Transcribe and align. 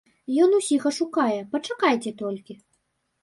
Ён 0.43 0.55
усіх 0.59 0.87
ашукае, 0.91 1.39
пачакайце 1.53 2.13
толькі! 2.25 2.53